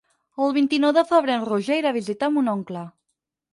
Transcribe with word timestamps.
El 0.45 0.55
vint-i-nou 0.55 0.93
de 0.99 1.03
febrer 1.09 1.35
en 1.41 1.45
Roger 1.51 1.79
irà 1.83 1.93
a 1.93 1.99
visitar 1.99 2.33
mon 2.39 2.53
oncle. 2.57 2.87